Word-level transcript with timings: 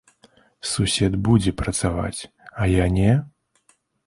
Сусед 0.69 1.13
будзе 1.27 1.53
працаваць, 1.61 2.21
а 2.63 2.69
я 2.73 2.85
не? 2.97 3.13